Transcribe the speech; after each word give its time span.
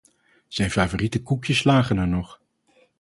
Zijn 0.47 0.71
favoriete 0.71 1.23
koekjes 1.23 1.63
lagen 1.63 1.97
er 1.97 2.07
nog. 2.07 2.41